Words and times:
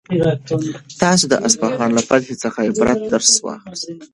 تاسو 1.01 1.23
د 1.29 1.33
اصفهان 1.47 1.89
له 1.97 2.01
فتحې 2.09 2.35
څخه 2.43 2.59
د 2.61 2.63
عبرت 2.69 2.99
درس 3.11 3.31
واخلئ. 3.45 3.93